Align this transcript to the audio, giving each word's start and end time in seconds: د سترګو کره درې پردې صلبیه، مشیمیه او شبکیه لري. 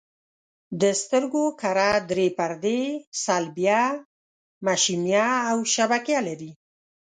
د 0.81 0.83
سترګو 1.01 1.43
کره 1.61 1.89
درې 2.09 2.27
پردې 2.37 2.81
صلبیه، 3.23 3.83
مشیمیه 4.65 5.27
او 5.49 5.57
شبکیه 5.73 6.19
لري. 6.27 6.51